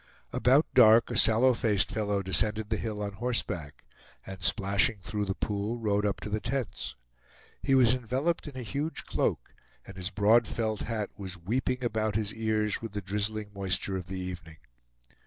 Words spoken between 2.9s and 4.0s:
on horseback,